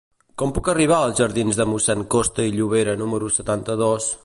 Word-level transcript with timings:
Com 0.41 0.53
puc 0.53 0.69
arribar 0.71 0.95
a 1.01 1.09
la 1.11 1.17
jardins 1.19 1.59
de 1.61 1.67
Mossèn 1.73 2.03
Costa 2.15 2.47
i 2.53 2.57
Llobera 2.57 2.99
número 3.05 3.33
setanta-dos? 3.39 4.13